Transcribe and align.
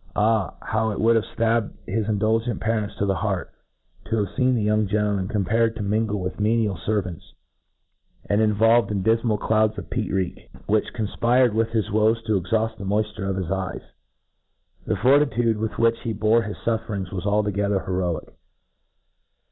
—Ah! 0.16 0.56
how 0.62 0.90
it 0.90 0.98
would 0.98 1.14
have 1.14 1.36
ftabbed 1.36 1.72
his 1.86 2.08
indulgent 2.08 2.60
parents' 2.60 2.96
to 2.98 3.06
the 3.06 3.14
heart, 3.14 3.52
to 4.06 4.16
have 4.24 4.34
feen 4.34 4.56
the 4.56 4.62
young 4.64 4.88
gentleman 4.88 5.28
compelled 5.28 5.76
to 5.76 5.82
mingle 5.84 6.18
with 6.18 6.38
nienial 6.38 6.76
fervants, 6.84 7.22
and 8.28 8.40
involved 8.40 8.90
in 8.90 9.04
difmal 9.04 9.38
clouds 9.38 9.78
of 9.78 9.88
peat 9.88 10.10
reek, 10.12 10.50
which 10.66 10.92
con 10.92 11.06
it^ 11.06 11.06
PR 11.06 11.06
E 11.06 11.06
F 11.06 11.08
A 11.08 11.08
C 11.08 11.18
t. 11.20 11.22
confpjrdd 11.22 11.52
with 11.52 11.68
histvocs 12.18 12.24
to 12.24 12.40
exhauft 12.40 12.78
the 12.78 12.84
moiAufC 12.84 13.30
of 13.30 13.36
his 13.36 13.50
eyes! 13.52 13.82
The 14.88 14.96
fortitude 14.96 15.56
with 15.56 15.78
which 15.78 16.00
he 16.00 16.12
bore 16.12 16.42
his 16.42 16.56
fuferings 16.64 17.12
was 17.12 17.22
altogetherheroic. 17.24 18.32